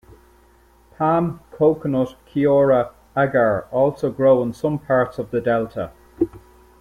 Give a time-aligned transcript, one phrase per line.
[0.97, 5.91] Palm, Coconut, keora, agar, also grow in some parts of the delta.